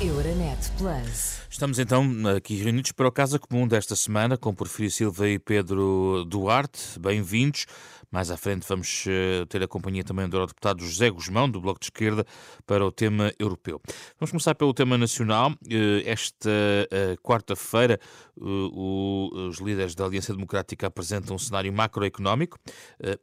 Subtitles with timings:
[0.00, 1.40] Euronet Plus.
[1.50, 2.02] Estamos então
[2.34, 6.98] aqui reunidos para o Casa Comum desta semana com Porfírio Silva e Pedro Duarte.
[6.98, 7.66] Bem-vindos.
[8.10, 11.78] Mais à frente vamos eh, ter a companhia também do Eurodeputado José Guzmão, do Bloco
[11.78, 12.26] de Esquerda,
[12.66, 13.80] para o tema europeu.
[14.18, 15.52] Vamos começar pelo tema nacional.
[15.70, 16.50] Eh, esta
[16.90, 18.00] eh, quarta-feira,
[18.36, 22.58] os líderes da Aliança Democrática apresentam um cenário macroeconómico.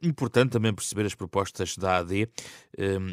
[0.00, 2.28] Importante também perceber as propostas da AD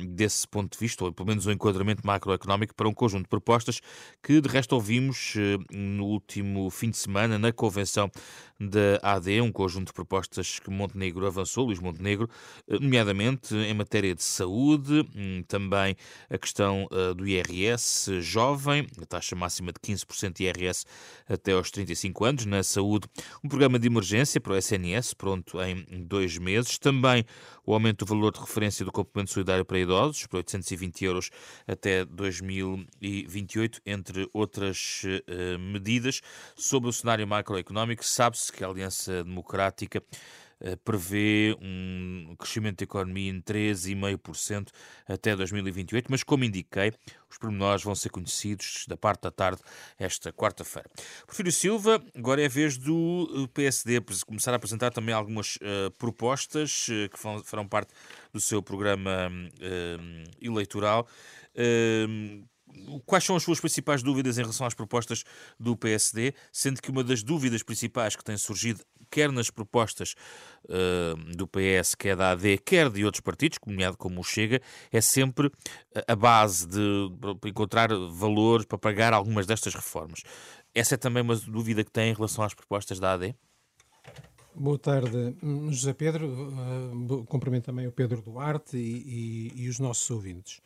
[0.10, 3.30] desse ponto de vista, ou pelo menos o um enquadramento macroeconómico para um conjunto de
[3.30, 3.82] propostas
[4.22, 5.34] que, de resto, ouvimos
[5.72, 8.12] no último fim de semana na convenção
[8.60, 12.30] da AD, um conjunto de propostas que Montenegro avançou Luís Montenegro,
[12.68, 15.96] eh, nomeadamente em matéria de saúde, hum, também
[16.30, 20.86] a questão eh, do IRS jovem, a taxa máxima de 15% de IRS
[21.28, 23.08] até aos 35 anos na saúde,
[23.44, 27.26] um programa de emergência para o SNS, pronto em dois meses, também
[27.66, 31.30] o aumento do valor de referência do complemento solidário para idosos, para 820 euros
[31.68, 36.22] até 2028, entre outras uh, medidas.
[36.56, 40.45] Sobre o cenário macroeconómico, sabe-se que a Aliança Democrática eh,
[40.84, 44.70] prevê um crescimento da economia em 13,5%
[45.08, 46.94] até 2028, mas como indiquei,
[47.30, 49.62] os pormenores vão ser conhecidos da parte da tarde
[50.00, 50.90] esta quarta-feira.
[51.26, 55.92] Porfírio Silva, agora é a vez do eh, PSD começar a apresentar também algumas uh,
[55.98, 57.94] propostas uh, que farão parte
[58.32, 61.08] do seu programa uh, eleitoral.
[63.06, 65.24] Quais são as suas principais dúvidas em relação às propostas
[65.58, 70.16] do PSD, sendo que uma das dúvidas principais que tem surgido quer nas propostas
[70.66, 74.62] uh, do PS, quer da AD, quer de outros partidos, nomeado como o Chega,
[74.92, 75.52] é sempre
[76.08, 77.12] a base de,
[77.46, 80.24] encontrar valores para pagar algumas destas reformas.
[80.74, 83.36] Essa é também uma dúvida que tem em relação às propostas da AD?
[84.54, 85.36] Boa tarde,
[85.70, 86.28] José Pedro.
[86.28, 90.62] Uh, cumprimento também o Pedro Duarte e, e, e os nossos ouvintes.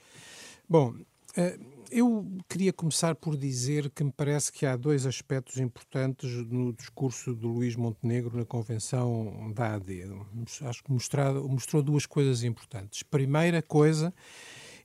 [0.68, 6.30] Bom, uh, eu queria começar por dizer que me parece que há dois aspectos importantes
[6.48, 10.04] no discurso de Luís Montenegro na convenção da AD.
[10.62, 13.04] Acho que mostrado, mostrou duas coisas importantes.
[13.04, 14.14] Primeira coisa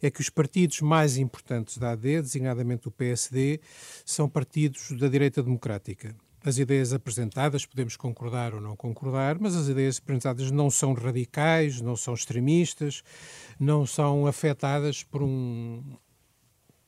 [0.03, 3.61] é que os partidos mais importantes da AD, designadamente o PSD,
[4.05, 6.15] são partidos da direita democrática.
[6.45, 11.81] As ideias apresentadas, podemos concordar ou não concordar, mas as ideias apresentadas não são radicais,
[11.81, 13.03] não são extremistas,
[13.59, 15.83] não são afetadas por um,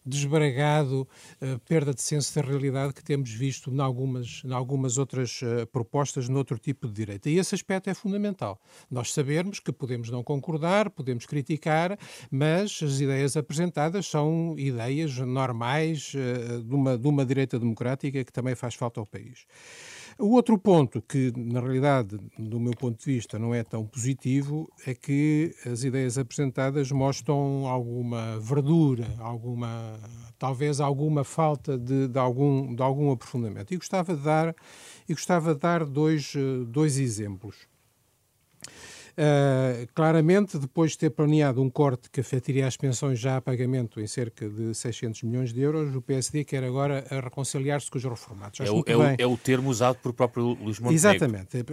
[0.06, 1.06] desbragado,
[1.42, 6.28] uh, perda de senso da realidade que temos visto em algumas, algumas outras uh, propostas
[6.28, 7.28] noutro tipo de direita.
[7.28, 8.60] E esse aspecto é fundamental.
[8.90, 11.98] Nós sabermos que podemos não concordar, podemos criticar,
[12.30, 18.32] mas as ideias apresentadas são ideias normais uh, de, uma, de uma direita democrática que
[18.32, 19.46] também faz falta ao país.
[20.18, 24.66] O outro ponto que, na realidade, do meu ponto de vista, não é tão positivo
[24.86, 30.00] é que as ideias apresentadas mostram alguma verdura, alguma,
[30.38, 33.74] talvez alguma falta de, de algum, de algum aprofundamento.
[33.74, 34.56] E gostava de dar,
[35.06, 36.32] e gostava de dar dois,
[36.66, 37.68] dois exemplos.
[39.18, 43.98] Uh, claramente, depois de ter planeado um corte que afetaria as pensões já a pagamento
[43.98, 48.60] em cerca de 600 milhões de euros, o PSD quer agora reconciliar-se com os reformados.
[48.60, 50.94] É o, é, o, é o, termo usado pelo próprio Luís Montenegro.
[50.94, 51.56] Exatamente.
[51.60, 51.64] Uh,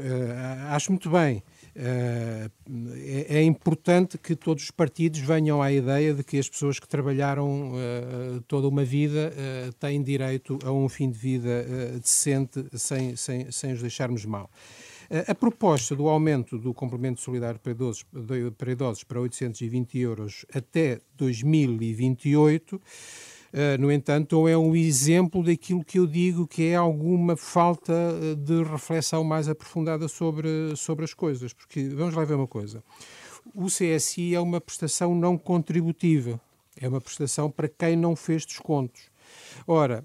[0.69, 1.43] acho muito bem.
[1.75, 2.49] Uh,
[2.95, 6.87] é, é, importante que todos os partidos venham à ideia de que as pessoas que
[6.87, 7.73] trabalharam
[8.47, 9.33] toda uma vida
[9.79, 11.65] têm direito a um fim de vida
[12.01, 14.49] decente sem, sem, sem os deixarmos mal.
[15.27, 18.03] A proposta do aumento do complemento solidário para idosos,
[18.57, 22.81] para idosos para 820 euros até 2028
[23.53, 28.33] Uh, no entanto, é um exemplo daquilo que eu digo que é alguma falta eh,
[28.33, 31.53] de reflexão mais aprofundada sobre, sobre as coisas.
[31.53, 32.83] Porque, vamos lá ver uma coisa,
[33.53, 36.41] o CSI é uma prestação não contributiva,
[36.81, 39.11] é uma prestação para quem não fez descontos.
[39.67, 40.03] Ora,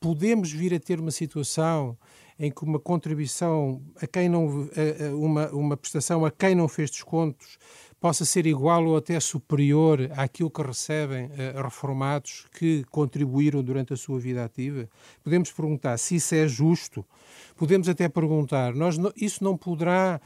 [0.00, 1.96] podemos vir a ter uma situação
[2.38, 4.68] em que uma contribuição a quem não
[5.14, 7.58] uma, uma prestação a quem não fez descontos
[8.02, 13.96] possa ser igual ou até superior àquilo que recebem uh, reformados que contribuíram durante a
[13.96, 14.88] sua vida ativa?
[15.22, 17.06] Podemos perguntar se isso é justo.
[17.54, 20.20] Podemos até perguntar, nós isso não poderá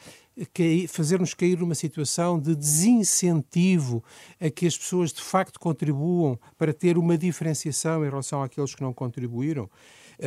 [0.88, 4.03] fazer-nos cair numa situação de desincentivo
[4.41, 8.82] a que as pessoas de facto contribuam para ter uma diferenciação em relação àqueles que
[8.82, 9.69] não contribuíram?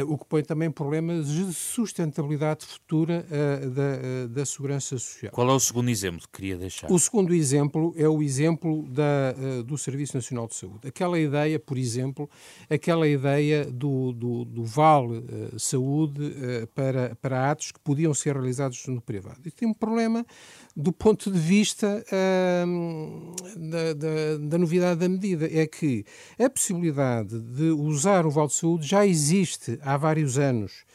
[0.07, 3.25] O que põe também problemas de sustentabilidade futura
[3.73, 5.31] da, da segurança social.
[5.31, 6.91] Qual é o segundo exemplo que queria deixar?
[6.91, 9.33] O segundo exemplo é o exemplo da,
[9.65, 10.87] do Serviço Nacional de Saúde.
[10.87, 12.29] Aquela ideia, por exemplo,
[12.69, 15.23] aquela ideia do, do, do Vale
[15.57, 16.33] Saúde
[16.73, 19.41] para, para atos que podiam ser realizados no privado.
[19.45, 20.25] E tem um problema
[20.79, 22.05] do ponto de vista
[23.57, 25.45] da, da, da, novidade da medida.
[25.51, 26.05] É que
[26.39, 30.85] a possibilidade de usar o Vale de Saúde já existe há vários anos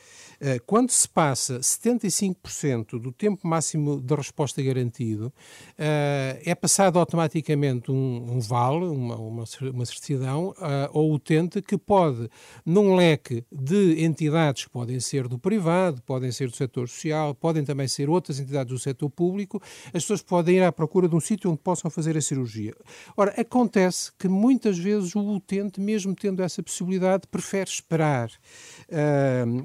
[0.67, 5.33] quando se passa 75% do tempo máximo de resposta garantido,
[5.79, 11.79] eh, é passado automaticamente um, um vale, uma, uma, uma certidão eh, ao utente que
[11.79, 12.29] pode,
[12.65, 17.65] num leque de entidades que podem ser do privado, podem ser do setor social, podem
[17.65, 21.21] também ser outras entidades do setor público, as pessoas podem ir à procura de um
[21.21, 22.75] sítio onde possam fazer a cirurgia.
[23.17, 28.31] Ora, acontece que muitas vezes o utente, mesmo tendo essa possibilidade, prefere esperar.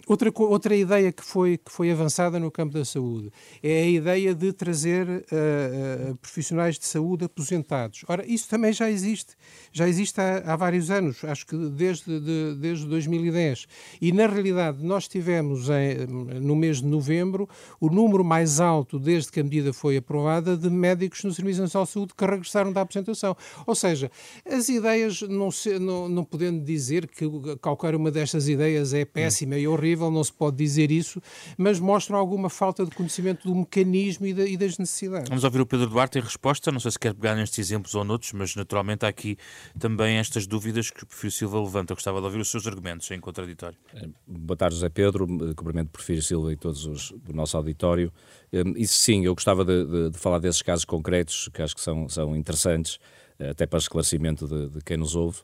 [0.07, 3.31] outra, outra outra ideia que foi, que foi avançada no campo da saúde
[3.63, 8.03] é a ideia de trazer uh, uh, profissionais de saúde aposentados.
[8.07, 9.33] Ora, isso também já existe,
[9.71, 13.65] já existe há, há vários anos, acho que desde, de, desde 2010.
[13.99, 16.05] E, na realidade, nós tivemos em,
[16.39, 17.49] no mês de novembro
[17.79, 21.85] o número mais alto, desde que a medida foi aprovada, de médicos no Serviço Nacional
[21.85, 23.35] de Saúde que regressaram da aposentação.
[23.65, 24.11] Ou seja,
[24.45, 27.25] as ideias, não, se, não, não podendo dizer que
[27.59, 31.21] qualquer uma destas ideias é péssima e horrível, não se pode dizer isso,
[31.57, 35.29] mas mostram alguma falta de conhecimento do mecanismo e, e das necessidades.
[35.29, 38.03] Vamos ouvir o Pedro Duarte em resposta, não sei se quer pegar nestes exemplos ou
[38.03, 39.37] noutros, mas naturalmente há aqui
[39.77, 41.93] também estas dúvidas que o Perfil Silva levanta.
[41.93, 43.77] Eu gostava de ouvir os seus argumentos em contraditório.
[43.93, 48.11] Eh, boa tarde, José Pedro, cumprimento Perfil Silva e todos os do nosso auditório.
[48.51, 51.81] Eh, isso sim, eu gostava de, de, de, falar desses casos concretos, que acho que
[51.81, 52.99] são, são interessantes,
[53.39, 55.39] eh, até para esclarecimento de, de quem nos ouve.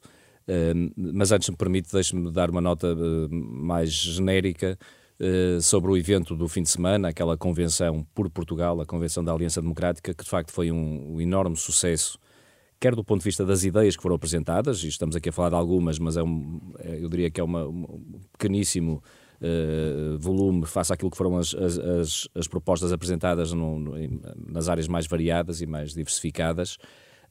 [0.96, 2.96] Mas antes me permite, deixe-me dar uma nota
[3.30, 4.78] mais genérica
[5.20, 9.32] eh, sobre o evento do fim de semana, aquela convenção por Portugal, a Convenção da
[9.32, 12.20] Aliança Democrática, que de facto foi um, um enorme sucesso
[12.80, 15.50] quer do ponto de vista das ideias que foram apresentadas, e estamos aqui a falar
[15.50, 19.02] de algumas, mas é um, é, eu diria que é uma, um pequeníssimo
[19.42, 23.94] uh, volume face àquilo que foram as, as, as propostas apresentadas no, no,
[24.38, 26.78] nas áreas mais variadas e mais diversificadas.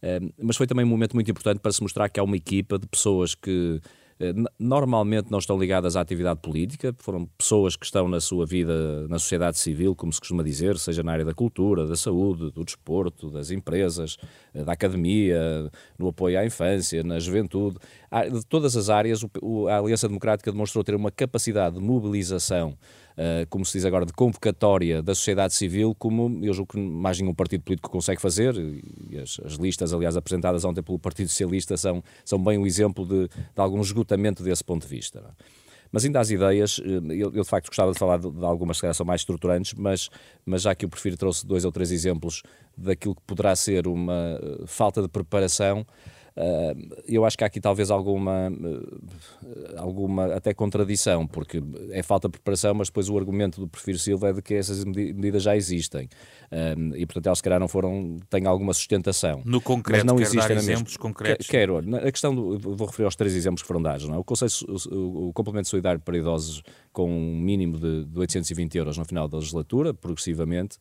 [0.05, 2.79] Uh, mas foi também um momento muito importante para se mostrar que há uma equipa
[2.79, 3.81] de pessoas que
[4.21, 9.09] eh, normalmente não estão ligadas à atividade política, foram pessoas que estão na sua vida
[9.09, 12.65] na sociedade civil, como se costuma dizer, seja na área da cultura, da saúde, do
[12.65, 14.17] desporto, das empresas,
[14.55, 17.77] eh, da academia, no apoio à infância, na juventude.
[18.31, 19.25] De todas as áreas,
[19.69, 22.77] a Aliança Democrática demonstrou ter uma capacidade de mobilização
[23.17, 27.21] uh, como se diz agora, de convocatória da sociedade civil, como eu julgo que mais
[27.21, 31.77] nenhum partido político consegue fazer, e as, as, listas, aliás, apresentadas ontem pelo Partido Socialista
[31.77, 35.19] são, são bem um exemplo de, de algum esgotamento desse ponto de vista.
[35.19, 35.45] É?
[35.95, 38.81] Mas ainda as ideias, eh, eu, eu, de facto gostava de falar de, de algumas
[38.81, 40.11] que são mais estruturantes, mas,
[40.45, 42.43] mas já que eu prefiro trouxe dois ou três exemplos
[42.77, 45.87] daquilo que poderá ser uma eh, falta de preparação,
[47.07, 52.33] eu acho que há aqui talvez alguma, eh, alguma até contradição, porque é falta de
[52.33, 56.09] preparação, mas depois o argumento do Prefiro Silva é de que essas medidas já existem
[56.95, 59.43] e, portanto, elas se calhar não foram, têm alguma sustentação.
[59.45, 61.47] No concreto, mas não existem exemplos concretos?
[61.47, 61.79] Quero.
[61.79, 64.07] A questão, do, vou referir aos três exemplos que foram dados.
[64.07, 64.19] Não é?
[64.19, 64.53] o, Conselho,
[64.91, 69.27] o, o complemento solidário para idosos com um mínimo de, de 820 euros no final
[69.29, 70.79] da legislatura, progressivamente,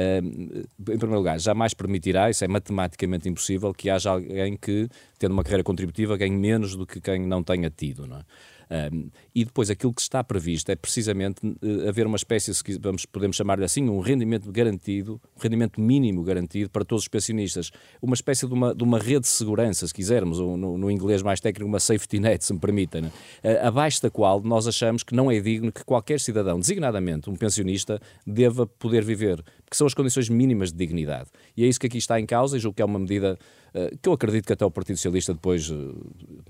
[0.00, 4.88] em primeiro lugar, jamais permitirá, isso é matematicamente impossível, que haja alguém que,
[5.18, 8.06] tendo uma carreira contributiva, ganhe menos do que quem não tenha tido.
[8.06, 8.22] Não é?
[8.68, 13.06] Um, e depois aquilo que está previsto é precisamente uh, haver uma espécie, se vamos,
[13.06, 17.70] podemos chamar-lhe assim, um rendimento garantido, um rendimento mínimo garantido para todos os pensionistas.
[18.02, 21.22] Uma espécie de uma, de uma rede de segurança, se quisermos, ou no, no inglês
[21.22, 23.12] mais técnico, uma safety net, se me permitem, uh,
[23.62, 28.00] abaixo da qual nós achamos que não é digno que qualquer cidadão, designadamente um pensionista,
[28.26, 31.28] deva poder viver, porque são as condições mínimas de dignidade.
[31.56, 33.36] E é isso que aqui está em causa e julgo que é uma medida
[33.74, 35.74] eh, que eu acredito que até o Partido Socialista depois, eh,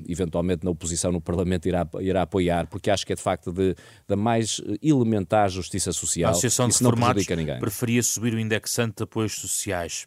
[0.07, 3.75] eventualmente na oposição no Parlamento, irá, irá apoiar, porque acho que é de facto de,
[4.07, 6.29] da mais elementar justiça social.
[6.29, 7.27] A Associação de Reformados
[7.59, 10.07] preferia subir o indexante de apoios sociais.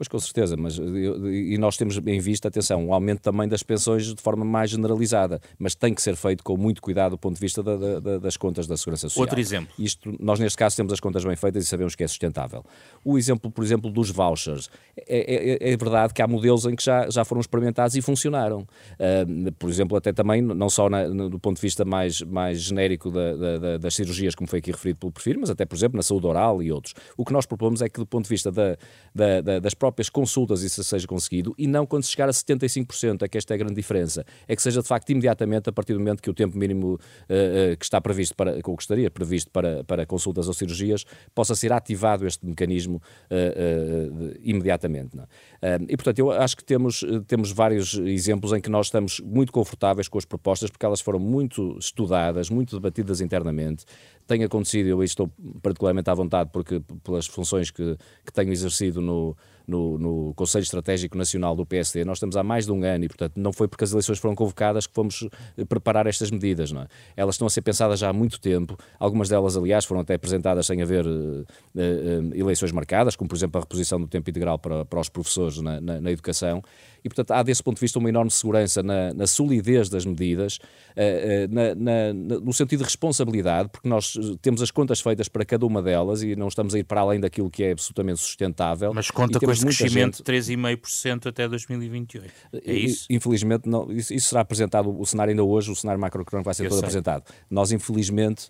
[0.00, 4.06] Pois com certeza, mas e nós temos em vista, atenção, um aumento também das pensões
[4.14, 7.40] de forma mais generalizada, mas tem que ser feito com muito cuidado do ponto de
[7.42, 9.24] vista da, da, das contas da Segurança Social.
[9.24, 9.68] Outro exemplo.
[9.78, 12.64] Isto, nós neste caso temos as contas bem feitas e sabemos que é sustentável.
[13.04, 14.70] O exemplo, por exemplo, dos vouchers.
[15.06, 18.60] É, é, é verdade que há modelos em que já, já foram experimentados e funcionaram.
[18.60, 22.58] Uh, por exemplo, até também, não só na, no, do ponto de vista mais, mais
[22.62, 25.98] genérico da, da, das cirurgias, como foi aqui referido pelo perfil, mas até, por exemplo,
[25.98, 26.94] na saúde oral e outros.
[27.18, 30.82] O que nós propomos é que, do ponto de vista das próprias próprias consultas isso
[30.84, 34.24] seja conseguido e não quando chegar a 75%, é que esta é a grande diferença.
[34.46, 36.94] É que seja de facto imediatamente a partir do momento que o tempo mínimo uh,
[36.94, 41.04] uh, que está previsto para, que gostaria previsto para, para consultas ou cirurgias,
[41.34, 45.18] possa ser ativado este mecanismo uh, imediatamente.
[45.60, 45.76] É?
[45.88, 50.08] e portanto, eu acho que temos, temos vários exemplos em que nós estamos muito confortáveis
[50.08, 53.84] com as propostas, porque elas foram muito estudadas, muito debatidas internamente.
[54.26, 55.28] Tem acontecido, eu estou
[55.60, 59.36] particularmente à vontade, porque pelas funções que, que tenho exercido no,
[59.70, 62.04] no, no, Conselho Estratégico Nacional do PSD.
[62.04, 64.34] Nós estamos há mais de um ano e, portanto, não foi porque as eleições foram
[64.34, 66.72] convocadas que fomos eh, preparar estas medidas.
[66.72, 66.86] Não é?
[67.16, 68.76] Elas estão a ser pensadas já há muito tempo.
[68.98, 71.10] Algumas delas, aliás, foram até apresentadas sem haver uh,
[71.40, 75.58] uh, eleições marcadas, como, por exemplo, a reposição do tempo integral para, para os professores
[75.58, 76.62] na, na, na educação.
[77.04, 80.58] E, portanto, há desse ponto de vista uma enorme segurança na, na solidez das medidas,
[80.96, 85.80] uh, na, no sentido de responsabilidade, porque nós temos as contas feitas para cada uma
[85.80, 88.92] delas e não estamos a ir para além daquilo que é absolutamente sustentável.
[88.92, 92.32] Mas conta com este crescimento de 3,5% até 2028.
[92.64, 93.06] É isso?
[93.10, 96.64] Infelizmente, não, isso, isso, será apresentado, o cenário ainda hoje, o cenário macroeconómico vai ser
[96.64, 96.86] Eu todo sei.
[96.86, 97.24] apresentado.
[97.50, 98.48] Nós, infelizmente,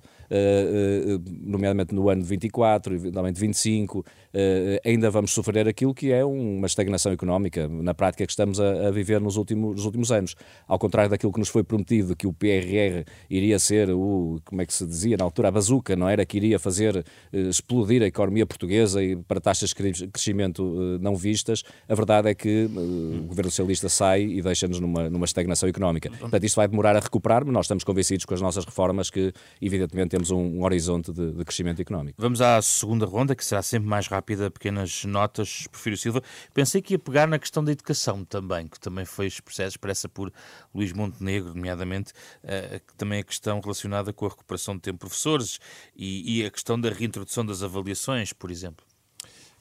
[1.43, 4.05] nomeadamente no ano de 24, eventualmente 25, uh,
[4.85, 8.91] ainda vamos sofrer aquilo que é uma estagnação económica, na prática, que estamos a, a
[8.91, 10.37] viver nos últimos, nos últimos anos.
[10.67, 14.67] Ao contrário daquilo que nos foi prometido, que o PRR iria ser o, como é
[14.67, 16.25] que se dizia na altura, a bazuca, não era?
[16.25, 21.95] Que iria fazer explodir a economia portuguesa e para taxas de crescimento não vistas, a
[21.95, 22.69] verdade é que
[23.21, 26.11] o governo socialista sai e deixa-nos numa, numa estagnação económica.
[26.11, 29.33] Portanto, isto vai demorar a recuperar, mas nós estamos convencidos com as nossas reformas que,
[29.61, 32.21] evidentemente, temos um, horizonte de, de, crescimento económico.
[32.21, 36.23] Vamos à segunda ronda, que será sempre mais rápida, pequenas notas, Porfírio Silva.
[36.53, 40.33] Pensei que ia pegar na questão da educação também, que também foi expressa por
[40.75, 42.13] Luís Montenegro, nomeadamente,
[42.45, 45.59] uh, que também é questão relacionada com a recuperação de tempo de professores
[45.97, 48.90] e, e a questão da reintrodução das avaliações, por exemplo.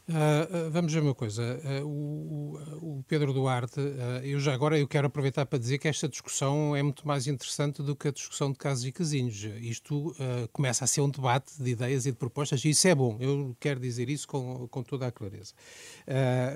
[0.09, 1.61] Uh, vamos ver uma coisa.
[1.83, 5.87] Uh, o, o, Pedro Duarte, uh, eu já agora eu quero aproveitar para dizer que
[5.87, 9.43] esta discussão é muito mais interessante do que a discussão de casos e casinhos.
[9.61, 10.15] Isto
[10.51, 13.17] começa a ser um debate de ideias e de propostas e isso é bom.
[13.19, 15.53] Eu quero dizer isso com, com toda a clareza.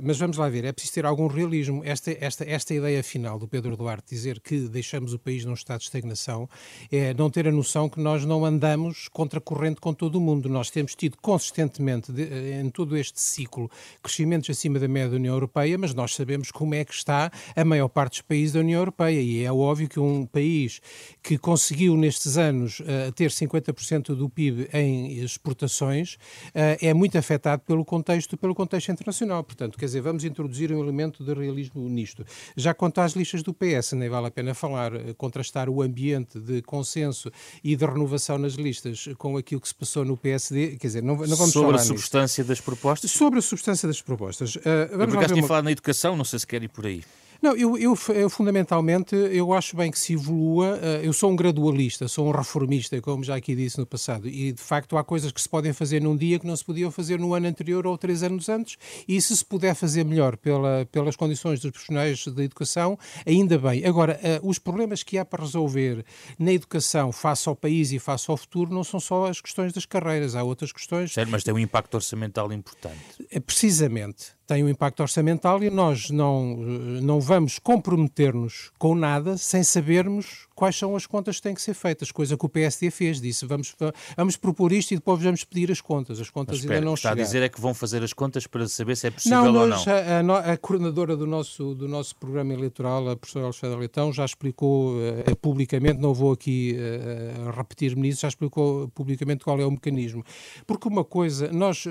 [0.02, 0.66] mas vamos lá ver.
[0.66, 1.82] É preciso ter algum realismo.
[1.84, 5.80] Esta, esta, esta ideia final do Pedro Duarte dizer que deixamos o país num estado
[5.80, 6.50] de estagnação
[6.92, 10.50] é não ter a noção que nós não andamos contra corrente com todo o mundo.
[10.50, 12.24] Nós temos tido consistentemente de,
[12.60, 13.70] em todo este ciclo ciclo
[14.02, 17.66] crescimentos acima da média da União Europeia, mas nós sabemos como é que está a
[17.66, 20.82] maior parte dos países da União Europeia e é óbvio que um país
[21.22, 27.62] que conseguiu nestes anos uh, ter 50% do PIB em exportações uh, é muito afetado
[27.64, 29.44] pelo contexto, pelo contexto internacional.
[29.44, 32.26] Portanto, quer dizer, vamos introduzir um elemento de realismo nisto.
[32.56, 36.40] Já quanto às listas do PS, nem vale a pena falar, uh, contrastar o ambiente
[36.40, 37.32] de consenso
[37.64, 41.16] e de renovação nas listas com aquilo que se passou no PSD, quer dizer, não,
[41.16, 42.50] não vamos Sobre falar a substância nisto.
[42.50, 43.12] das propostas?
[43.12, 44.56] Sobre sobre a substância das propostas.
[44.56, 44.62] Uh,
[44.92, 45.48] vamos eu por tinha uma...
[45.48, 47.04] falado na educação, não sei se quer ir por aí.
[47.44, 50.80] Não, eu, eu, eu, fundamentalmente eu acho bem que se evolua.
[50.82, 54.54] Eh, eu sou um gradualista, sou um reformista, como já aqui disse no passado, e
[54.54, 57.20] de facto há coisas que se podem fazer num dia que não se podiam fazer
[57.20, 61.18] no ano anterior ou três anos antes, e se se puder fazer melhor pela, pelas
[61.18, 62.98] condições dos profissionais da educação,
[63.28, 63.86] ainda bem.
[63.86, 66.06] Agora, uh, os problemas que há para resolver
[66.40, 69.86] na educação face ao país e face ao futuro não são só as questões das
[69.86, 71.12] carreiras, há outras questões.
[71.12, 73.28] Certo, mas tem um impacto orçamental importante.
[73.30, 79.38] É, precisamente tem um impacto orçamental e nós não, eh, não vamos comprometer-nos com nada
[79.38, 82.92] sem sabermos quais são as contas que têm que ser feitas, coisa que o PSD
[82.92, 83.76] fez, disse vamos,
[84.16, 86.20] vamos propor isto e depois vamos pedir as contas.
[86.20, 87.22] As contas espera, ainda não está chegaram.
[87.22, 89.68] a dizer é que vão fazer as contas para saber se é possível não, ou
[89.68, 89.78] não.
[89.78, 94.26] A, a, a, coordenadora do nosso, do nosso programa eleitoral, a professora Alexandra Leitão, já
[94.26, 99.72] explicou uh, publicamente, não vou aqui uh, repetir-me nisso, já explicou publicamente qual é o
[99.72, 100.24] mecanismo.
[100.68, 101.90] Porque uma coisa, nós, uh,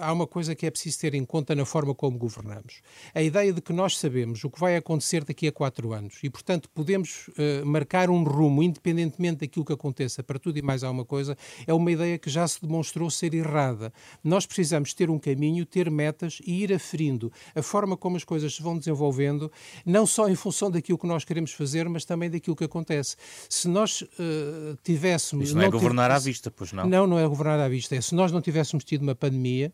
[0.00, 2.80] há uma coisa que é preciso ter em conta na forma como governamos.
[3.14, 6.30] A ideia de que nós sabemos o que vai acontecer daqui a quatro anos e,
[6.30, 7.30] portanto, podemos
[7.64, 11.90] marcar um rumo, independentemente daquilo que aconteça, para tudo e mais alguma coisa, é uma
[11.90, 13.92] ideia que já se demonstrou ser errada.
[14.22, 18.54] Nós precisamos ter um caminho, ter metas e ir aferindo a forma como as coisas
[18.54, 19.50] se vão desenvolvendo,
[19.84, 23.16] não só em função daquilo que nós queremos fazer, mas também daquilo que acontece.
[23.48, 25.46] Se nós uh, tivéssemos.
[25.46, 26.86] Isso não, não é governar à vista, pois não?
[26.86, 27.96] Não, não é governar à vista.
[27.96, 29.72] É se nós não tivéssemos tido uma pandemia,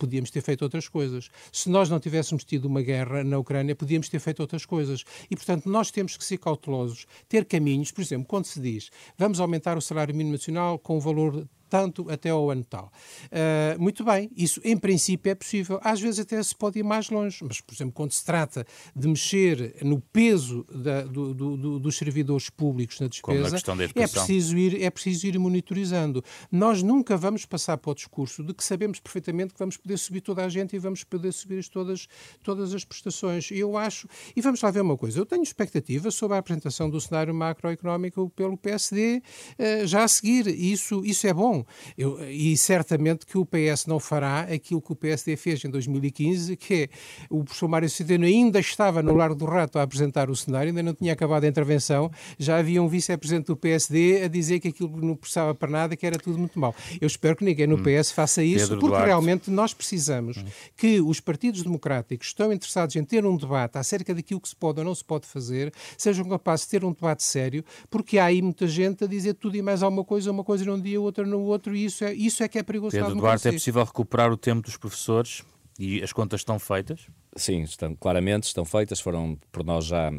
[0.00, 1.30] podíamos ter feito outras coisas.
[1.52, 5.04] Se nós não tivéssemos tido uma guerra na Ucrânia, podíamos ter feito outras coisas.
[5.30, 7.92] E, portanto, nós temos que ser cautelosos, ter caminhos.
[7.92, 12.10] Por exemplo, quando se diz vamos aumentar o salário mínimo nacional com o valor tanto
[12.10, 12.92] até ao ano tal.
[13.26, 15.80] Uh, muito bem, isso em princípio é possível.
[15.82, 19.06] Às vezes até se pode ir mais longe, mas, por exemplo, quando se trata de
[19.08, 24.82] mexer no peso da, do, do, dos servidores públicos na despesa, na é, preciso ir,
[24.82, 26.24] é preciso ir monitorizando.
[26.50, 30.20] Nós nunca vamos passar para o discurso de que sabemos perfeitamente que vamos poder subir
[30.20, 32.08] toda a gente e vamos poder subir todas,
[32.42, 33.50] todas as prestações.
[33.52, 37.00] Eu acho, e vamos lá ver uma coisa, eu tenho expectativa sobre a apresentação do
[37.00, 39.22] cenário macroeconómico pelo PSD uh,
[39.58, 40.46] eh, já a seguir.
[40.48, 41.59] Isso, isso é bom.
[41.96, 46.56] Eu, e certamente que o PS não fará aquilo que o PSD fez em 2015,
[46.56, 46.88] que é
[47.28, 50.82] o professor Mário Centeno ainda estava no Largo do Rato a apresentar o cenário, ainda
[50.82, 55.00] não tinha acabado a intervenção, já havia um vice-presidente do PSD a dizer que aquilo
[55.00, 56.74] não precisava para nada, que era tudo muito mal.
[57.00, 57.82] Eu espero que ninguém no hum.
[57.82, 59.06] PS faça isso, Pedro porque Duarte.
[59.06, 60.44] realmente nós precisamos hum.
[60.76, 64.78] que os partidos democráticos estão interessados em ter um debate acerca daquilo que se pode
[64.78, 68.42] ou não se pode fazer, sejam capazes de ter um debate sério, porque há aí
[68.42, 71.40] muita gente a dizer tudo e mais alguma coisa, uma coisa num dia, outra no
[71.40, 72.96] outro, e isso é, isso é que é perigoso.
[72.96, 75.42] Pedro Duarte, é possível recuperar o tempo dos professores
[75.78, 77.06] e as contas estão feitas?
[77.36, 80.10] Sim, estão, claramente estão feitas, foram por nós já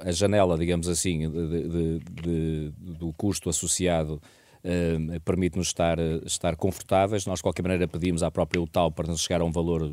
[0.00, 4.20] a janela, digamos assim, de, de, de, do custo associado
[4.64, 7.26] Uh, permite-nos estar, estar confortáveis.
[7.26, 9.92] Nós, de qualquer maneira, pedimos à própria UTAL para nos chegar a um valor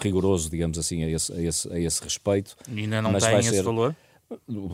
[0.00, 2.56] rigoroso, digamos assim, a esse, a esse, a esse respeito.
[2.68, 3.94] E ainda não tem esse ser, valor?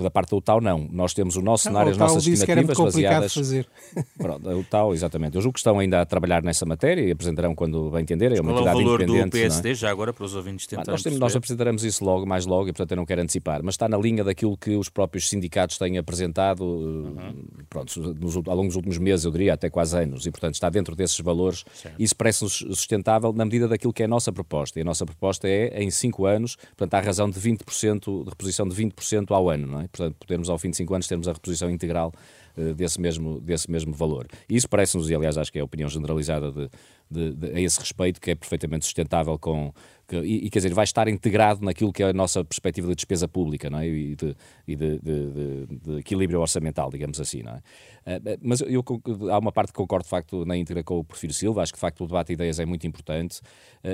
[0.01, 0.89] Da parte da UTAU, não.
[0.91, 3.35] Nós temos o nosso cenário, as nossas estimativas baseadas.
[3.35, 3.67] fazer.
[4.17, 5.37] Pronto, a UTAU, exatamente.
[5.37, 8.33] Eu julgo que estão ainda a trabalhar nessa matéria e apresentarão quando bem entender.
[8.33, 9.75] É uma Qual é o valor do PSD é?
[9.75, 12.69] já agora para os ouvintes tentarem ah, nós, temos, nós apresentaremos isso logo, mais logo,
[12.69, 13.61] e portanto eu não quero antecipar.
[13.63, 17.45] Mas está na linha daquilo que os próprios sindicatos têm apresentado uhum.
[17.69, 20.25] pronto, nos, ao longo dos últimos meses, eu diria, até quase anos.
[20.25, 21.65] E portanto está dentro desses valores.
[21.75, 22.01] Certo.
[22.01, 24.79] Isso parece-nos sustentável na medida daquilo que é a nossa proposta.
[24.79, 28.67] E a nossa proposta é, em 5 anos, portanto, há razão de 20%, de reposição
[28.67, 29.89] de 20% ao ano, não é?
[29.89, 32.13] Portanto, podermos ao fim de 5 anos termos a reposição integral
[32.77, 34.27] desse, mesmo, desse mesmo valor.
[34.49, 36.69] Isso parece-nos, e aliás acho que é a opinião generalizada de,
[37.13, 39.73] de, de, a esse respeito, que é perfeitamente sustentável com,
[40.09, 42.95] que, e, e, quer dizer, vai estar integrado naquilo que é a nossa perspectiva de
[42.95, 43.87] despesa pública não é?
[43.87, 47.43] e, de, e de, de, equilíbrio orçamental, digamos assim.
[47.43, 47.59] Não é?
[48.19, 48.85] Uh, mas eu,
[49.31, 51.77] há uma parte que concordo de facto na íntegra com o Porfírio Silva, acho que
[51.77, 53.41] de facto o debate de ideias é muito importante,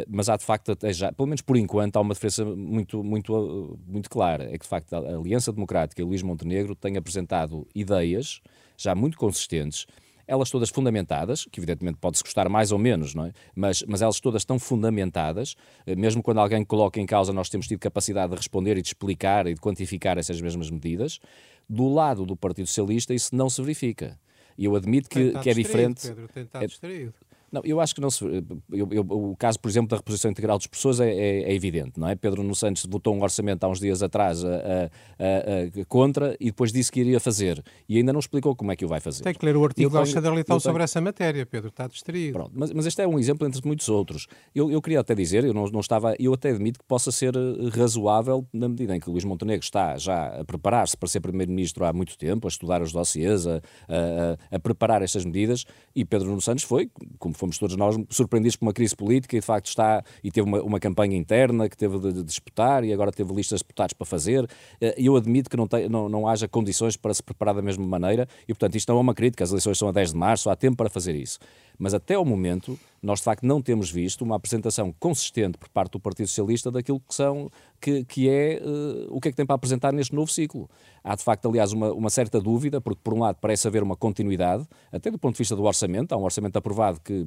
[0.08, 4.08] mas há de facto, já, pelo menos por enquanto, há uma diferença muito, muito, muito
[4.08, 8.40] clara, é que de facto a Aliança Democrática e Luís Montenegro têm apresentado ideias
[8.78, 9.86] já muito consistentes
[10.28, 13.32] elas todas fundamentadas, que evidentemente pode-se gostar mais ou menos, não é?
[13.56, 15.56] mas, mas elas todas estão fundamentadas,
[15.86, 18.88] eh, mesmo quando alguém coloca em causa, nós temos tido capacidade de responder e de
[18.88, 21.18] explicar e de quantificar essas mesmas medidas.
[21.66, 24.20] Do lado do Partido Socialista, isso não se verifica.
[24.58, 26.08] E eu admito que, que é diferente.
[26.08, 27.14] Pedro, tem estado é, distraído.
[27.50, 28.24] Não, eu acho que não se.
[28.24, 31.98] Eu, eu, o caso, por exemplo, da reposição integral dos professores é, é, é, evidente,
[31.98, 32.14] não é?
[32.14, 36.46] Pedro Nuno Santos votou um orçamento há uns dias atrás a, a, a, contra e
[36.46, 37.62] depois disse que iria fazer.
[37.88, 39.22] E ainda não explicou como é que o vai fazer.
[39.22, 42.32] Tem que ler o artigo da Alexandre Leitão sobre essa matéria, Pedro, está distraído.
[42.32, 44.26] Pronto, mas, mas este é um exemplo entre muitos outros.
[44.54, 46.14] Eu, eu queria até dizer, eu não, não estava.
[46.18, 49.96] Eu até admito que possa ser eh, razoável na medida em que Luís Montenegro está
[49.96, 53.56] já a preparar-se para ser Primeiro-Ministro há muito tempo, a estudar os dossiês, a,
[53.88, 58.56] a, a preparar estas medidas, e Pedro Nuno Santos foi, como fomos todos nós, surpreendidos
[58.56, 61.76] por uma crise política e de facto está e teve uma, uma campanha interna que
[61.76, 64.48] teve de, de, disputar e agora teve listas de deputados para fazer.
[64.80, 67.86] Eh, eu admito que não, tem, não, não haja condições para se preparar da mesma
[67.86, 69.44] maneira e, portanto, isto não é uma crítica.
[69.44, 71.38] As eleições são a 10 de março, há tempo para fazer isso.
[71.78, 75.92] Mas até ao momento, nós de facto não temos visto uma apresentação consistente por parte
[75.92, 77.48] do Partido Socialista daquilo que são
[77.80, 80.68] que, que é uh, o que é que tem para apresentar neste novo ciclo.
[81.02, 83.96] Há de facto, aliás, uma, uma certa dúvida, porque por um lado parece haver uma
[83.96, 87.26] continuidade, até do ponto de vista do orçamento, há um orçamento aprovado que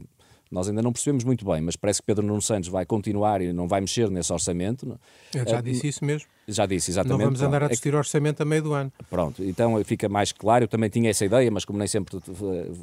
[0.51, 3.53] nós ainda não percebemos muito bem, mas parece que Pedro Nuno Santos vai continuar e
[3.53, 4.99] não vai mexer nesse orçamento.
[5.33, 6.27] Eu já é, disse isso mesmo.
[6.47, 7.19] Já disse, exatamente.
[7.19, 8.91] Não vamos andar a é discutir é orçamento a meio do ano.
[9.09, 10.65] Pronto, então fica mais claro.
[10.65, 12.19] Eu também tinha essa ideia, mas como nem sempre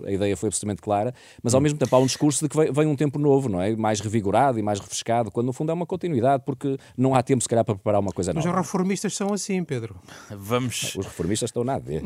[0.07, 1.15] a ideia foi absolutamente clara.
[1.43, 1.63] Mas ao hum.
[1.63, 3.77] mesmo tempo há um discurso de que vem um tempo novo, não é?
[3.77, 7.43] Mais revigorado e mais refrescado, quando no fundo é uma continuidade, porque não há tempo,
[7.43, 8.57] se calhar, para preparar uma coisa mas nova.
[8.57, 9.97] Mas os reformistas são assim, Pedro.
[10.31, 10.95] Vamos.
[10.97, 12.03] Os reformistas estão nada a ver.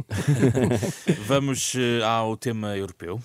[1.27, 3.21] Vamos uh, ao tema europeu.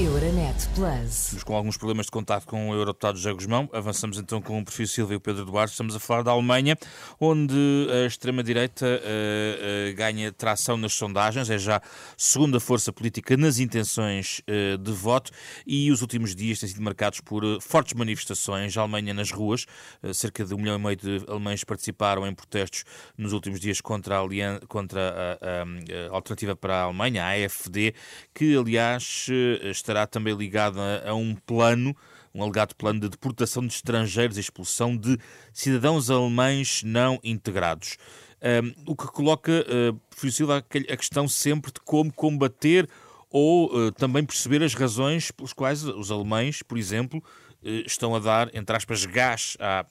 [0.00, 1.24] Euronet Plus.
[1.24, 3.68] Estamos com alguns problemas de contato com o eurodeputado José Guzmão.
[3.70, 5.72] Avançamos então com o perfil Silva e o Pedro Duarte.
[5.72, 6.74] Estamos a falar da Alemanha,
[7.20, 7.54] onde
[7.90, 11.50] a extrema-direita uh, uh, ganha tração nas sondagens.
[11.50, 11.82] É já
[12.16, 15.32] segunda força política nas intenções uh, de voto
[15.66, 18.74] e os últimos dias têm sido marcados por fortes manifestações.
[18.78, 19.66] A Alemanha nas ruas.
[20.14, 22.84] cerca de um milhão e meio de alemães participaram em protestos
[23.18, 25.00] nos últimos dias contra a, contra
[25.42, 27.94] a, a, a alternativa para a Alemanha, a AFD,
[28.32, 29.26] que aliás
[29.64, 31.94] está estará também ligada a, um plano
[32.32, 35.18] um alegado plano de deportação de estrangeiros e expulsão de
[35.52, 37.96] cidadãos alemães não integrados.
[38.40, 42.88] Um, o que coloca, uh, Silva, a questão sempre de como combater
[43.28, 47.22] ou também perceber as razões pelas quais os alemães, por exemplo,
[47.62, 49.84] estão a dar, entre aspas, gás à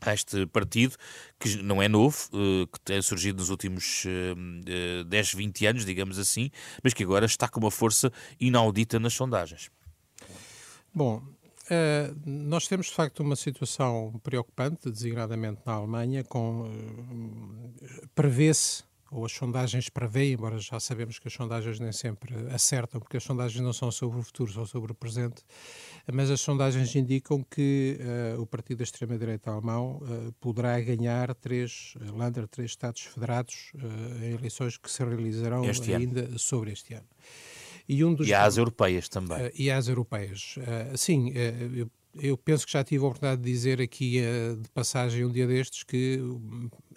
[0.00, 0.96] a este partido,
[1.38, 2.28] que não é novo,
[2.72, 4.04] que tem surgido nos últimos
[5.06, 6.50] 10, 20 anos, digamos assim,
[6.82, 9.70] mas que agora está com uma força inaudita nas sondagens.
[10.94, 11.22] Bom,
[12.24, 16.70] nós temos de facto uma situação preocupante, designadamente na Alemanha, com
[18.14, 23.16] prevê-se ou as sondagens prevêem, embora já sabemos que as sondagens nem sempre acertam, porque
[23.16, 25.42] as sondagens não são sobre o futuro, são sobre o presente,
[26.12, 27.98] mas as sondagens indicam que
[28.36, 34.24] uh, o partido da extrema-direita alemão uh, poderá ganhar três, Lander, três Estados federados uh,
[34.24, 36.38] em eleições que se realizarão este ainda ano.
[36.38, 37.06] sobre este ano.
[37.88, 39.46] E, um dos, e às europeias também.
[39.46, 40.56] Uh, e às europeias.
[40.56, 41.90] Uh, sim, uh, eu,
[42.20, 44.20] eu, penso que já tive a oportunidade de dizer aqui
[44.60, 46.18] de passagem um dia destes que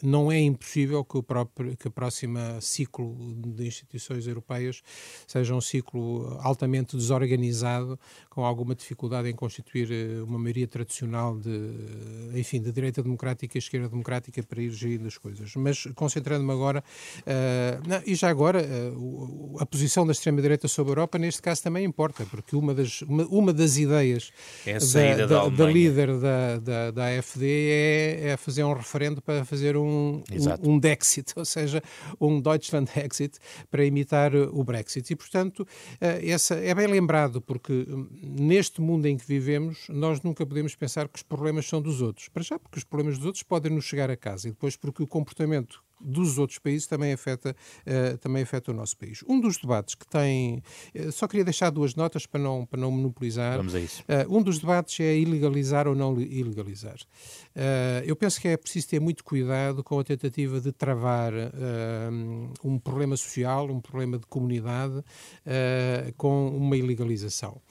[0.01, 1.89] não é impossível que o, próprio, que
[2.62, 4.81] ciclo de instituições europeias
[5.27, 11.49] seja um ciclo altamente desorganizado, com alguma dificuldade em constituir eh, uma maioria tradicional de,
[12.35, 15.53] enfim, de direita democrática e esquerda democrática para ir gerindo as coisas.
[15.55, 16.83] Mas concentrando-me agora,
[17.21, 21.63] uh, não, e já agora, uh, a posição da extrema-direita sobre a Europa, neste caso,
[21.63, 24.31] também importa, porque uma das, uma, uma das ideias
[24.65, 29.43] é da, da, da, líder da, da, da AFD é, é fazer um referendo para
[29.43, 31.82] fazer um um, um, um Dexit, ou seja,
[32.19, 35.12] um Deutschland Exit, para imitar o Brexit.
[35.12, 35.67] E, portanto,
[35.99, 40.75] eh, essa é bem lembrado, porque hum, neste mundo em que vivemos, nós nunca podemos
[40.75, 42.30] pensar que os problemas são dos outros.
[42.30, 45.04] Para já, porque os problemas dos outros podem nos chegar a casa, e depois porque
[45.04, 49.23] o comportamento dos outros países também afeta, uh, também afeta o nosso país.
[49.27, 50.63] Um dos debates que tem.
[50.95, 53.57] Uh, só queria deixar duas notas para não, para não monopolizar.
[53.57, 54.03] Vamos a isso.
[54.03, 56.97] Uh, um dos debates é ilegalizar ou não ilegalizar.
[58.05, 61.33] eu penso que é preciso ter muito cuidado com a tentativa de travar
[62.63, 65.03] um problema social, um problema de comunidade,
[66.17, 67.62] com uma ilegalização.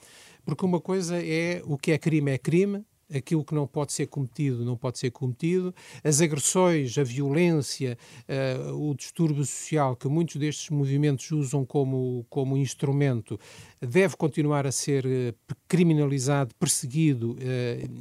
[0.45, 4.07] Porque uma coisa é o que é crime é crime, aquilo que não pode ser
[4.07, 10.35] cometido não pode ser cometido, as agressões, a violência, uh, o distúrbio social que muitos
[10.35, 13.39] destes movimentos usam como, como instrumento
[13.81, 17.37] deve continuar a ser uh, criminalizado, perseguido uh,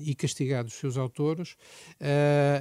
[0.01, 1.57] e castigado os seus autores,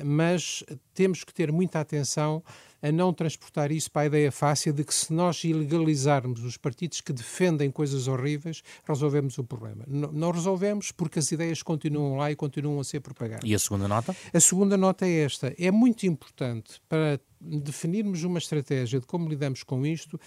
[0.05, 2.43] mas temos que ter muita atenção
[2.81, 7.01] a não transportar isso para a ideia fácil de que se nós ilegalizarmos os partidos
[7.01, 9.83] que defendem coisas horríveis, resolvemos o problema.
[9.87, 13.49] Não, não resolvemos porque as ideias continuam lá e continuam a ser propagadas.
[13.49, 14.15] E a segunda nota?
[14.33, 15.53] A segunda nota é esta.
[15.57, 20.19] É muito importante para definirmos uma estratégia de como lidamos com isto,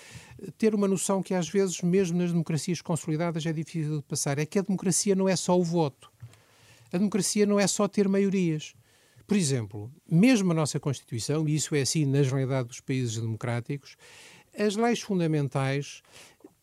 [0.57, 4.39] ter uma noção que às vezes, mesmo nas democracias consolidadas, é difícil de passar.
[4.39, 6.11] É que a democracia não é só o voto.
[6.93, 8.75] A democracia não é só ter maiorias.
[9.31, 13.97] Por exemplo, mesmo a nossa Constituição, e isso é assim na generalidade dos países democráticos,
[14.59, 16.03] as leis fundamentais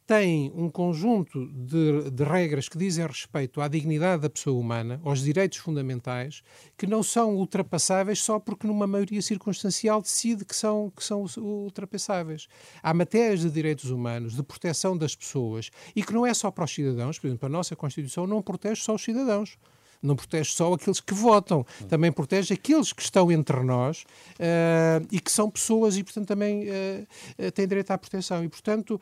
[0.06, 5.23] têm um conjunto de, de, regras que dizem respeito à dignidade da pessoa humana, aos
[5.23, 6.43] direitos fundamentais,
[6.77, 12.49] que não são ultrapassáveis só porque numa maioria circunstancial decide que são, que são ultrapassáveis.
[12.84, 16.65] Há matérias de direitos humanos, de proteção das pessoas, e que não é só para
[16.65, 19.58] os cidadãos, por exemplo, a nossa Constituição não protege só os cidadãos
[20.01, 25.19] não protege só aqueles que votam, também protege aqueles que estão entre nós uh, e
[25.19, 28.43] que são pessoas e, portanto, também uh, têm direito à proteção.
[28.43, 28.99] E, portanto,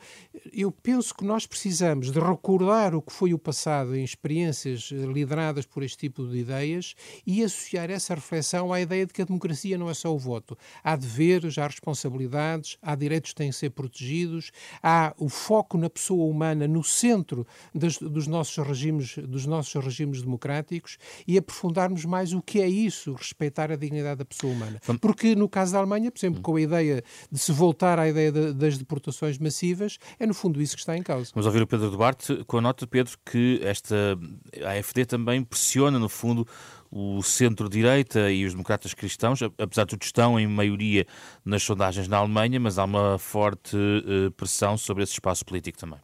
[0.52, 5.66] eu penso que nós precisamos de recordar o que foi o passado em experiências lideradas
[5.66, 6.94] por este tipo de ideias
[7.26, 10.56] e associar essa reflexão à ideia de que a democracia não é só o voto.
[10.82, 14.50] Há deveres, há responsabilidades, há direitos que têm que ser protegidos,
[14.82, 20.22] há o foco na pessoa humana no centro das, dos, nossos regimes, dos nossos regimes
[20.22, 20.85] democráticos
[21.26, 24.80] e aprofundarmos mais o que é isso, respeitar a dignidade da pessoa humana.
[25.00, 28.30] Porque no caso da Alemanha, por exemplo, com a ideia de se voltar à ideia
[28.30, 31.30] de, das deportações massivas, é no fundo isso que está em causa.
[31.34, 34.18] Vamos ouvir o Pedro Duarte com a nota, Pedro, que esta
[34.64, 36.46] AFD também pressiona, no fundo,
[36.90, 41.06] o centro-direita e os democratas cristãos, apesar de tudo estão em maioria
[41.44, 45.98] nas sondagens na Alemanha, mas há uma forte uh, pressão sobre esse espaço político também.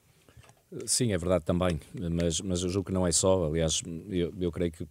[0.86, 1.78] Sim, é verdade também,
[2.10, 3.46] mas, mas eu julgo que não é só.
[3.46, 4.86] Aliás, eu, eu creio que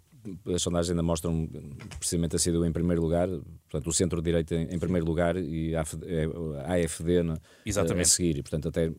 [0.54, 1.50] as sondagens ainda mostram
[1.98, 5.82] precisamente a sido em primeiro lugar, portanto, o centro-direita em, em, primeiro lugar e a
[5.82, 8.38] AFD é, a seguir.
[8.38, 8.91] E, portanto, até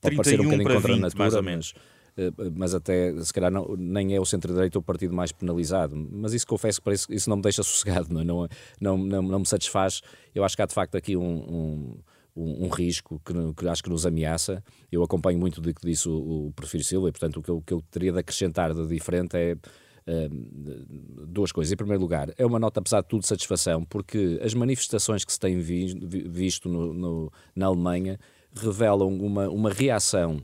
[0.00, 1.74] pode parecer um bocadinho contra 20, a natura, mas,
[2.16, 5.94] eh, mas até se calhar não, nem é o centro-direita o partido mais penalizado.
[5.96, 8.24] Mas isso confesso que parece, isso não me deixa sossegado, não, é?
[8.24, 8.48] não,
[8.80, 10.00] não, não, não me satisfaz.
[10.34, 11.98] Eu acho que há de facto aqui um, um
[12.36, 14.62] um, um risco que, que, acho que nos ameaça.
[14.90, 17.56] Eu acompanho muito do que disse o, o Prefiro Silva e, portanto, o que, eu,
[17.56, 21.72] o que eu teria de acrescentar de diferente é uh, duas coisas.
[21.72, 25.32] Em primeiro lugar, é uma nota, apesar de tudo, de satisfação, porque as manifestações que
[25.32, 25.94] se têm vi,
[26.28, 28.18] visto no, no, na Alemanha
[28.54, 30.42] revelam uma, uma reação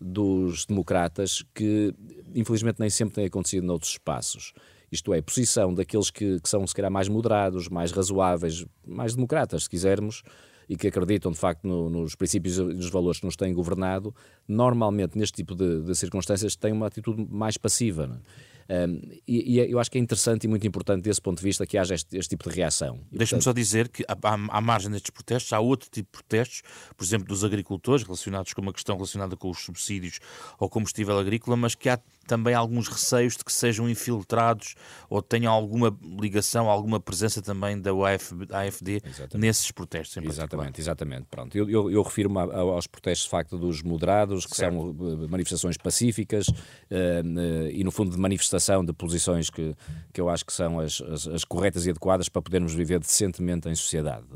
[0.00, 1.94] dos democratas que,
[2.34, 4.52] infelizmente, nem sempre tem acontecido noutros espaços.
[4.90, 9.64] Isto é, posição daqueles que, que são, se calhar, mais moderados, mais razoáveis, mais democratas,
[9.64, 10.22] se quisermos,
[10.70, 14.14] e que acreditam de facto no, nos princípios e nos valores que nos têm governado,
[14.46, 18.22] normalmente neste tipo de, de circunstâncias têm uma atitude mais passiva.
[18.68, 18.86] É?
[18.86, 21.66] Um, e, e, eu acho que é interessante e muito importante desse ponto de vista
[21.66, 23.00] que haja este, este tipo de reação.
[23.10, 26.62] Deixa-me só dizer que, à, à, margem destes protestos, há outro tipo de protestos,
[26.96, 30.20] por exemplo, dos agricultores, relacionados com uma questão relacionada com os subsídios
[30.56, 31.98] ao combustível agrícola, mas que há
[32.30, 34.76] também alguns receios de que sejam infiltrados
[35.08, 39.36] ou tenham alguma ligação, alguma presença também da AFD exatamente.
[39.36, 40.16] nesses protestos.
[40.22, 41.26] exatamente, exatamente.
[41.28, 44.74] Pronto, eu, eu, eu refiro-me aos protestos de facto dos moderados, que certo.
[44.74, 49.74] são eh, manifestações pacíficas uh, e, no fundo, de manifestação de posições que,
[50.12, 53.68] que eu acho que são as, as, as corretas e adequadas para podermos viver decentemente
[53.68, 54.26] em sociedade.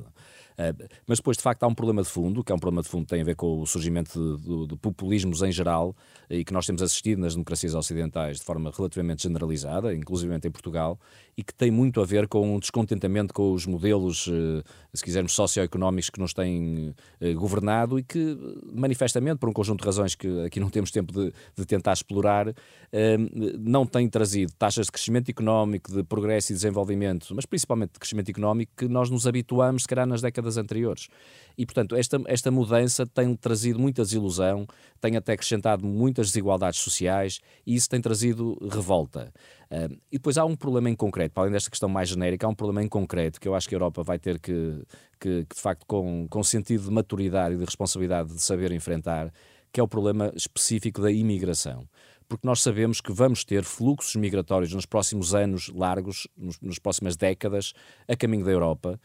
[0.56, 0.74] Eh,
[1.06, 3.04] mas depois, de facto, há um problema de fundo, que é um problema de fundo
[3.04, 5.94] que tem a ver com o surgimento de, de, populismos em geral
[6.30, 10.98] e que nós temos assistido nas democracias ocidentais de forma relativamente generalizada, inclusive em Portugal,
[11.36, 14.62] e que tem muito a ver com um descontentamento com os modelos, eh,
[14.92, 18.38] se quisermos, socioeconómicos que nos têm eh, governado e que,
[18.72, 22.54] manifestamente, por um conjunto de razões que aqui não temos tempo de, de tentar explorar,
[23.58, 28.28] não têm trazido taxas de crescimento económico, de progresso e desenvolvimento, mas principalmente de crescimento
[28.28, 31.08] económico, que nós nos habituamos, se calhar, nas décadas décadas anteriores.
[31.56, 34.66] E, portanto, esta, esta mudança tem trazido muita desilusão,
[35.00, 39.32] tem até acrescentado muitas desigualdades sociais e isso tem trazido revolta.
[39.70, 42.50] Uh, e depois há um problema em concreto, para além desta questão mais genérica, há
[42.50, 44.82] um problema em concreto que eu acho que a Europa vai ter que,
[45.18, 49.32] que, que de facto, com, com sentido de maturidade e de responsabilidade de saber enfrentar,
[49.72, 51.88] que é o problema específico da imigração
[52.26, 57.16] porque nós sabemos que vamos ter fluxos migratórios nos próximos anos largos, nos, nas próximas
[57.16, 57.72] décadas,
[58.08, 58.98] a caminho da Europa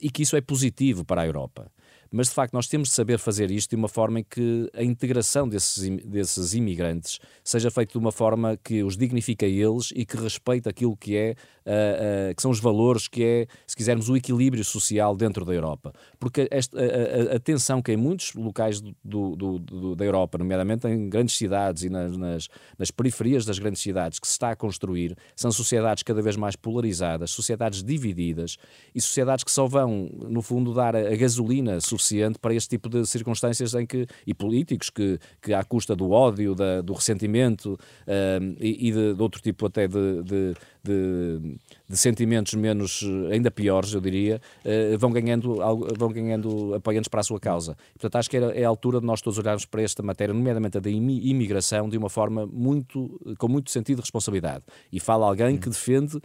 [0.00, 1.70] e que isso é positivo para a Europa.
[2.12, 4.82] Mas de facto nós temos de saber fazer isto de uma forma em que a
[4.82, 10.04] integração desses, desses imigrantes seja feita de uma forma que os dignifique a eles e
[10.04, 11.34] que respeite aquilo que é
[11.66, 15.54] uh, uh, que são os valores que é, se quisermos, o equilíbrio social dentro da
[15.54, 15.94] Europa.
[16.20, 20.36] Porque esta, a, a, a tensão que em muitos locais do, do, do, da Europa,
[20.36, 22.48] nomeadamente em grandes cidades e nas, nas,
[22.78, 26.56] nas periferias das grandes cidades, que se está a construir, são sociedades cada vez mais
[26.56, 28.58] polarizadas, sociedades divididas
[28.94, 32.01] e sociedades que só vão, no fundo, dar a, gasolina suficiente
[32.40, 36.54] para este tipo de circunstâncias em que, e políticos que, que à custa do ódio,
[36.54, 41.56] da, do ressentimento uh, e, e de, de, outro tipo até de, de, de,
[41.88, 45.58] de sentimentos menos, ainda piores, eu diria, uh, vão, ganhando,
[45.96, 47.76] vão ganhando apoiantes para a sua causa.
[47.94, 50.80] Portanto, acho que é a altura de nós todos olharmos para esta matéria, nomeadamente a
[50.80, 54.64] da imigração, de uma forma muito, com muito sentido de responsabilidade.
[54.92, 56.20] E fala alguém que defende uh,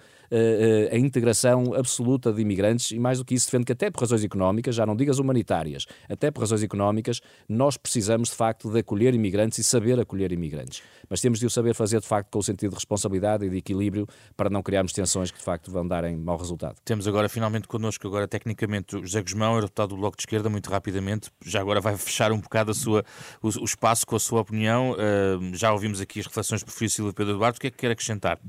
[0.92, 4.24] a integração absoluta de imigrantes e, mais do que isso, defende que até por razões
[4.24, 9.14] económicas, já não digas humanitárias, até por razões económicas, nós precisamos de facto de acolher
[9.14, 10.82] imigrantes e saber acolher imigrantes.
[11.10, 13.58] Mas temos de o saber fazer de facto com o sentido de responsabilidade e de
[13.58, 16.76] equilíbrio para não criarmos tensões que de facto vão darem mau resultado.
[16.84, 20.70] Temos agora finalmente connosco, agora tecnicamente, o José Guzmão, deputado do Bloco de Esquerda, muito
[20.70, 23.04] rapidamente, já agora vai fechar um bocado a sua,
[23.42, 24.92] o, o espaço com a sua opinião.
[24.92, 27.78] Uh, já ouvimos aqui as reflexões do professor Silvio Pedro Duarte, o que é que
[27.78, 28.40] quer acrescentar?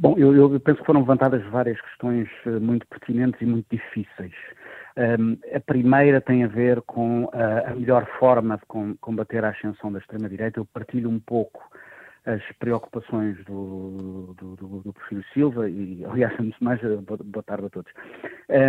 [0.00, 4.32] Bom, eu, eu, penso que foram levantadas várias questões eh, muito pertinentes e muito difíceis.
[4.96, 9.50] Um, a primeira tem a ver com a, a melhor forma de com, combater a
[9.50, 10.60] ascensão da extrema-direita.
[10.60, 11.60] Eu partilho um pouco
[12.28, 17.66] as preocupações do, do, do, do Porfírio Silva e, aliás, antes mais, boa, boa tarde
[17.66, 17.90] a todos,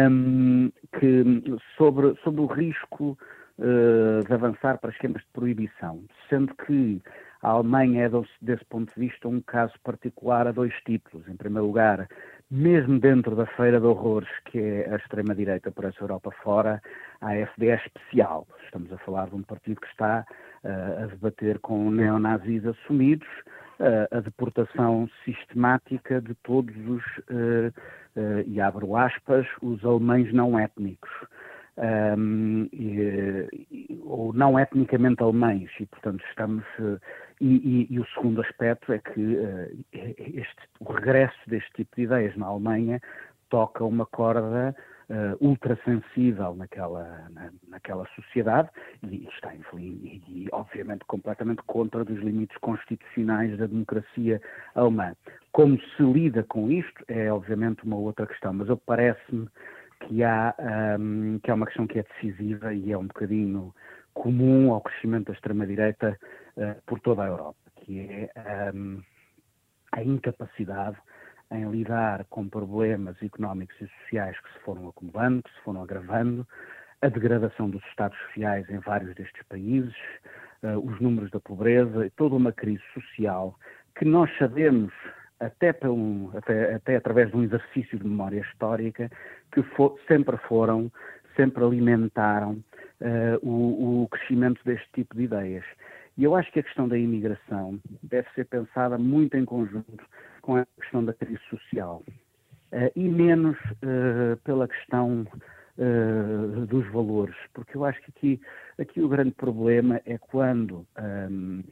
[0.09, 1.43] um, que
[1.77, 3.17] sobre, sobre o risco
[3.57, 7.01] uh, de avançar para esquemas de proibição, sendo que
[7.41, 8.09] a Alemanha é,
[8.41, 11.27] desse ponto de vista, um caso particular a dois títulos.
[11.27, 12.07] Em primeiro lugar,
[12.51, 16.81] mesmo dentro da feira de horrores que é a extrema-direita por essa Europa fora,
[17.21, 18.45] a AfD é especial.
[18.65, 20.25] Estamos a falar de um partido que está
[20.63, 23.27] a debater com neonazis assumidos
[24.11, 31.09] a deportação sistemática de todos os, uh, e abro aspas, os alemães não étnicos
[32.17, 33.47] um, e,
[34.03, 36.63] ou não etnicamente alemães, e portanto estamos.
[37.39, 42.01] E, e, e, o segundo aspecto é que uh, este, o regresso deste tipo de
[42.01, 42.99] ideias na Alemanha
[43.49, 44.75] toca uma corda
[45.09, 48.69] uh, ultrassensível naquela, na, naquela sociedade
[49.03, 54.41] e está, e, e, obviamente, completamente contra dos limites constitucionais da democracia
[54.75, 55.15] alemã.
[55.51, 59.47] Como se lida com isto é, obviamente, uma outra questão, mas parece-me
[60.01, 60.55] que há,
[60.99, 63.73] um, que há uma questão que é decisiva e é um bocadinho
[64.13, 66.17] comum ao crescimento da extrema-direita
[66.57, 69.01] uh, por toda a Europa, que é um,
[69.91, 70.97] a incapacidade
[71.51, 76.47] em lidar com problemas económicos e sociais que se foram acumulando, que se foram agravando,
[77.01, 79.95] a degradação dos Estados sociais em vários destes países,
[80.83, 83.57] os números da pobreza toda uma crise social
[83.95, 84.93] que nós sabemos
[85.39, 89.09] até, pelo, até, até através de um exercício de memória histórica,
[89.51, 90.91] que for, sempre foram,
[91.35, 92.61] sempre alimentaram
[93.01, 95.63] uh, o, o, crescimento deste tipo de ideias.
[96.17, 100.05] E eu acho que a questão da imigração deve ser pensada muito em conjunto
[100.49, 105.27] com a questão da crise social uh, e menos uh, pela questão
[106.67, 108.41] dos valores, porque eu acho que aqui,
[108.77, 110.85] aqui o grande problema é quando
[111.31, 111.63] um,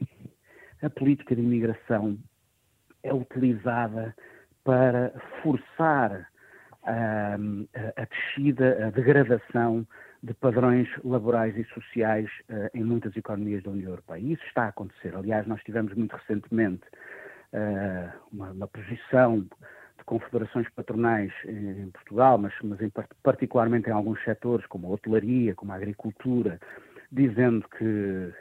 [0.80, 2.16] a política de imigração
[3.02, 4.16] é utilizada
[4.64, 5.12] para
[5.42, 6.26] forçar
[6.84, 9.86] a, a, a descida, a degradação
[10.22, 14.20] de padrões laborais e sociais uh, em muitas economias da União Europeia.
[14.20, 15.14] E isso está a acontecer.
[15.14, 16.84] Aliás, nós tivemos muito recentemente
[18.32, 22.90] uma, uma, posição de confederações patronais em, Portugal, mas, mas em,
[23.22, 26.58] particularmente em alguns setores, como a hotelaria, como a agricultura,
[27.10, 28.32] dizendo que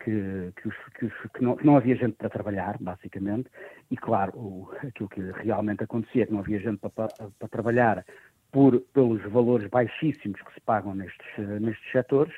[0.00, 3.50] que, que, os, que, que, não, que, não, havia gente para trabalhar, basicamente,
[3.90, 7.48] e claro, o, aquilo que realmente acontecia é que não havia gente para, para, para
[7.48, 8.04] trabalhar
[8.50, 11.26] por, pelos valores baixíssimos que se pagam nestes,
[11.60, 12.34] nestes setores,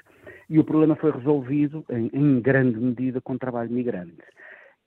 [0.49, 4.25] e o problema foi resolvido em, em grande medida com trabalho migrante.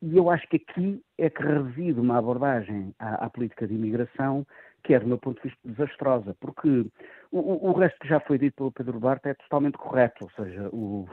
[0.05, 4.45] E eu acho que aqui é que reside uma abordagem à, à, política de imigração
[4.83, 6.85] que é, do meu ponto de vista, desastrosa, porque
[7.31, 10.67] o, o, resto que já foi dito pelo Pedro Duarte é totalmente correto, ou seja,
[10.73, 11.07] o,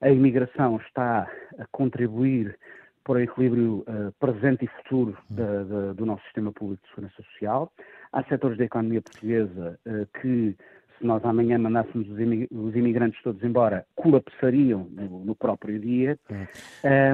[0.00, 2.58] a imigração está a contribuir
[3.04, 7.72] para o equilíbrio uh, presente e futuro uh, do nosso sistema público de segurança social.
[8.12, 10.56] Há setores da economia portuguesa uh, que,
[10.98, 16.18] se nós amanhã mandássemos os imigrantes todos embora, colapsariam no, próprio dia.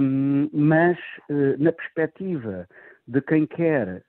[0.01, 0.99] Um, mas,
[1.59, 2.67] na perspectiva
[3.07, 4.03] de quem quer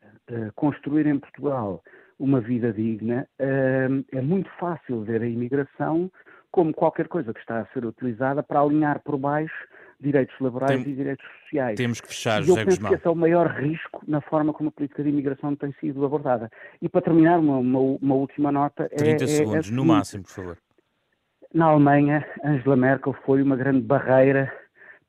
[0.56, 1.84] construir em Portugal
[2.18, 6.10] uma vida digna, é muito fácil ver a imigração
[6.52, 9.68] como qualquer coisa que está a ser utilizada para alinhar por baixo
[10.00, 11.78] direitos laborais Tem, e direitos sociais.
[11.78, 12.92] Temos que fechar, e José eu penso Guzmão.
[12.92, 16.06] que esse é o maior risco na forma como a política de imigração tem sido
[16.06, 16.50] abordada.
[16.82, 18.90] E para terminar, uma, uma, uma última nota.
[18.90, 20.58] 30 é, segundos, é no máximo, por favor.
[21.54, 24.52] Na Alemanha, Angela Merkel foi uma grande barreira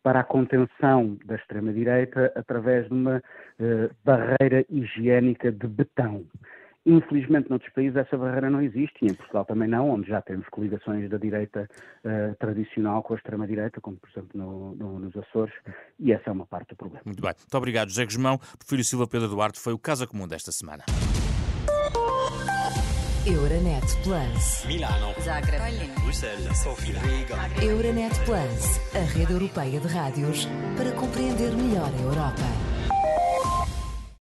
[0.07, 6.25] para a contenção da extrema-direita através de uma uh, barreira higiênica de betão.
[6.87, 10.49] Infelizmente, noutros países essa barreira não existe e em Portugal também não, onde já temos
[10.49, 11.69] coligações da direita
[12.05, 15.53] uh, tradicional com a extrema-direita, como por exemplo no, no, nos Açores,
[15.99, 17.03] e essa é uma parte do problema.
[17.05, 17.33] Muito bem.
[17.37, 18.39] Muito obrigado, José Guzmão.
[18.57, 20.85] Prefiro Silva Pedro Duarte foi o Casa Comum desta semana.
[23.27, 24.65] Euronet Plus.
[24.67, 25.13] Milano.
[25.21, 25.91] Zagreb.
[26.01, 26.59] Bruxelas.
[26.59, 27.01] Sofia.
[27.01, 27.65] Riga.
[27.65, 30.47] Euronet Plus, a rede europeia de rádios
[30.77, 32.66] para compreender melhor a Europa.